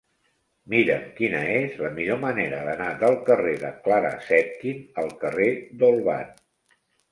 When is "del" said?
3.05-3.19